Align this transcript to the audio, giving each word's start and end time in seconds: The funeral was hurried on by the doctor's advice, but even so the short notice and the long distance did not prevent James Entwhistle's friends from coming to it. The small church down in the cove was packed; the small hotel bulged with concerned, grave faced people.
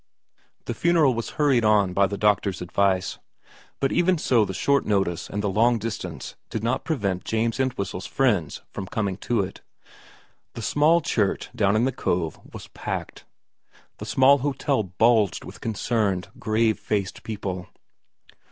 The 0.65 0.73
funeral 0.73 1.13
was 1.13 1.29
hurried 1.37 1.63
on 1.63 1.93
by 1.93 2.07
the 2.07 2.17
doctor's 2.17 2.59
advice, 2.59 3.19
but 3.79 3.91
even 3.91 4.17
so 4.17 4.45
the 4.45 4.51
short 4.55 4.83
notice 4.83 5.29
and 5.29 5.43
the 5.43 5.47
long 5.47 5.77
distance 5.77 6.35
did 6.49 6.63
not 6.63 6.83
prevent 6.83 7.23
James 7.23 7.59
Entwhistle's 7.59 8.07
friends 8.07 8.63
from 8.71 8.87
coming 8.87 9.15
to 9.17 9.41
it. 9.41 9.61
The 10.55 10.63
small 10.63 11.01
church 11.01 11.51
down 11.55 11.75
in 11.75 11.85
the 11.85 11.91
cove 11.91 12.39
was 12.51 12.67
packed; 12.69 13.25
the 13.99 14.07
small 14.07 14.39
hotel 14.39 14.81
bulged 14.81 15.45
with 15.45 15.61
concerned, 15.61 16.29
grave 16.39 16.79
faced 16.79 17.21
people. 17.21 17.67